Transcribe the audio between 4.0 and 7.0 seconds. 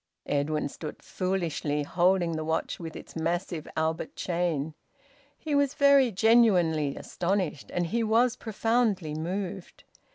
chain. He was very genuinely